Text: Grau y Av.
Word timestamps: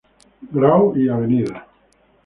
Grau 0.55 0.95
y 0.97 1.07
Av. 1.09 1.29